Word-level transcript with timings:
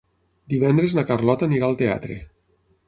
Divendres 0.53 0.95
na 1.01 1.03
Carlota 1.11 1.49
anirà 1.51 1.71
al 1.71 1.79
teatre. 1.85 2.21